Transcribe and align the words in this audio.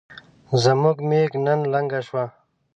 زموږ 0.63 0.97
ميږ 1.09 1.31
نن 1.45 1.59
لنګه 1.73 1.99
شوه 2.07 2.25